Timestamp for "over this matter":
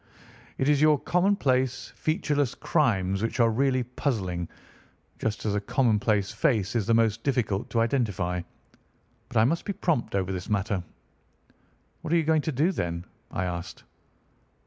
10.15-10.81